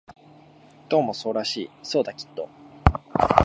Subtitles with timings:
[0.89, 2.49] どうもそうらしい、そうだ、きっと